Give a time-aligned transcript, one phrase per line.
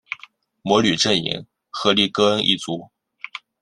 [0.63, 2.89] 魔女阵营荷丽歌恩一族